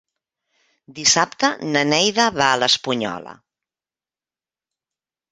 [0.99, 3.35] Dissabte na Neida va a l'Espunyola.